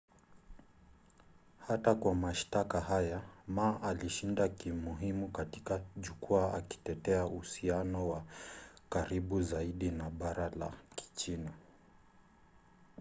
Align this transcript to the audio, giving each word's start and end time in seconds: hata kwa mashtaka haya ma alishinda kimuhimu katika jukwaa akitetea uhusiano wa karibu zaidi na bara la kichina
hata 1.67 1.95
kwa 1.95 2.15
mashtaka 2.15 2.81
haya 2.81 3.21
ma 3.47 3.81
alishinda 3.83 4.49
kimuhimu 4.49 5.27
katika 5.27 5.81
jukwaa 5.97 6.53
akitetea 6.53 7.25
uhusiano 7.25 8.09
wa 8.09 8.23
karibu 8.89 9.41
zaidi 9.41 9.91
na 9.91 10.09
bara 10.09 10.49
la 10.49 10.73
kichina 10.95 11.51